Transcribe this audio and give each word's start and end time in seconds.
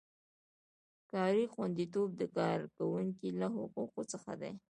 کاري 1.11 1.43
خوندیتوب 1.53 2.09
د 2.17 2.21
کارکوونکي 2.37 3.29
له 3.39 3.47
حقونو 3.55 4.03
څخه 4.11 4.31
دی. 4.41 4.53